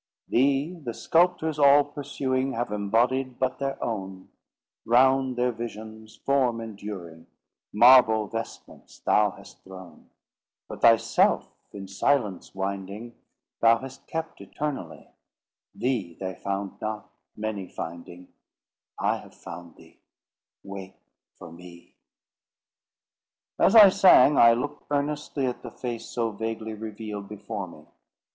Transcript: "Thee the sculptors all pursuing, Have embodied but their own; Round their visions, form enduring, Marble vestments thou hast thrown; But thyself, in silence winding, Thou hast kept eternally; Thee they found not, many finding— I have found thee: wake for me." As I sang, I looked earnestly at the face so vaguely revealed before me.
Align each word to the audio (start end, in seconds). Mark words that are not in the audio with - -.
"Thee 0.27 0.73
the 0.83 0.95
sculptors 0.95 1.59
all 1.59 1.83
pursuing, 1.83 2.53
Have 2.53 2.71
embodied 2.71 3.37
but 3.37 3.59
their 3.59 3.77
own; 3.83 4.29
Round 4.83 5.35
their 5.35 5.51
visions, 5.51 6.15
form 6.15 6.59
enduring, 6.59 7.27
Marble 7.71 8.25
vestments 8.25 8.97
thou 8.97 9.29
hast 9.29 9.63
thrown; 9.63 10.09
But 10.67 10.81
thyself, 10.81 11.51
in 11.71 11.87
silence 11.87 12.55
winding, 12.55 13.13
Thou 13.59 13.77
hast 13.77 14.07
kept 14.07 14.41
eternally; 14.41 15.07
Thee 15.75 16.17
they 16.19 16.33
found 16.33 16.81
not, 16.81 17.07
many 17.37 17.67
finding— 17.67 18.29
I 18.97 19.17
have 19.17 19.35
found 19.35 19.75
thee: 19.75 19.99
wake 20.63 20.97
for 21.35 21.51
me." 21.51 21.93
As 23.59 23.75
I 23.75 23.89
sang, 23.89 24.35
I 24.39 24.53
looked 24.53 24.87
earnestly 24.89 25.45
at 25.45 25.61
the 25.61 25.69
face 25.69 26.07
so 26.07 26.31
vaguely 26.31 26.73
revealed 26.73 27.29
before 27.29 27.67
me. 27.67 27.85